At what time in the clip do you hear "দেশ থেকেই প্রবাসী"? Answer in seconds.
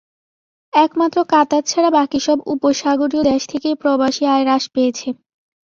3.23-4.23